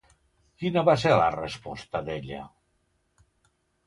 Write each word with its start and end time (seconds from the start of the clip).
Quina 0.61 0.81
va 0.85 0.95
ser 1.01 1.11
la 1.19 1.27
resposta 1.35 2.01
d'ella? 2.07 2.39